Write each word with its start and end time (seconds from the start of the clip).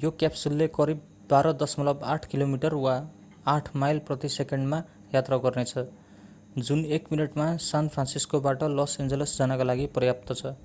यो 0.00 0.08
क्याप्सुलले 0.22 0.66
करिब 0.78 0.98
12.8 1.30 2.26
किलोमिटर 2.32 2.76
वा 2.82 2.96
8 3.54 3.70
माइल 3.84 4.02
प्रति 4.10 4.32
सेकेण्डमा 4.36 4.82
यात्रा 5.14 5.38
गर्नेछ 5.48 6.66
जुन 6.70 6.84
एक 6.98 7.10
मिनेटमा 7.12 7.50
सान 7.70 7.92
फ्रान्सिस्कोबाट 7.98 8.70
लस 8.76 9.00
एन्जल्स 9.00 9.36
जानका 9.38 9.72
लागि 9.72 9.92
पर्याप्त 9.98 10.38
छ 10.38 10.56